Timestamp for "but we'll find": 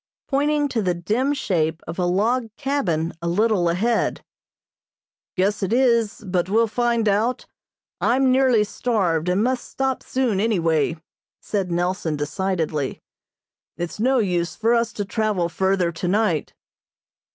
6.25-7.07